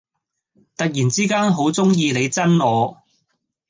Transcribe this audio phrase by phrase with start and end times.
[0.77, 2.97] 突然之間很喜歡你恨我